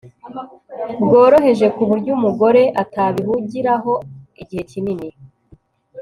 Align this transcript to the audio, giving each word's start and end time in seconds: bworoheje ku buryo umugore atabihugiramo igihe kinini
bworoheje 1.03 1.65
ku 1.75 1.81
buryo 1.89 2.11
umugore 2.17 2.61
atabihugiramo 2.83 3.93
igihe 4.41 4.63
kinini 4.71 5.07